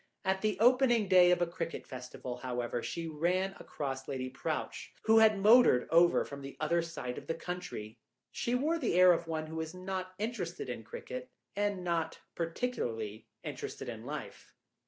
[0.25, 5.19] At the opening day of a cricket festival, however, she ran across Lady Prowche, who
[5.19, 7.99] had motored over from the other side of the county.
[8.31, 13.27] She wore the air of one who is not interested in cricket and not particularly
[13.43, 14.55] interested in life.